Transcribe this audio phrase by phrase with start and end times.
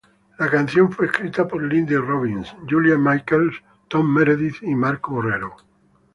[0.39, 3.53] La canción fue escrita por Lindy Robbins, Julia Michaels,
[3.87, 5.55] Tom Meredith, y Marco Borrero.